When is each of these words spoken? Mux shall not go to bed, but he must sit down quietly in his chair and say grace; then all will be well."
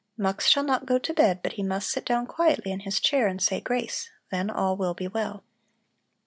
Mux 0.17 0.47
shall 0.47 0.63
not 0.63 0.87
go 0.87 0.97
to 0.97 1.13
bed, 1.13 1.41
but 1.43 1.53
he 1.53 1.63
must 1.63 1.87
sit 1.87 2.07
down 2.07 2.25
quietly 2.25 2.71
in 2.71 2.79
his 2.79 2.99
chair 2.99 3.27
and 3.27 3.39
say 3.39 3.61
grace; 3.61 4.09
then 4.31 4.49
all 4.49 4.75
will 4.75 4.95
be 4.95 5.07
well." 5.07 5.43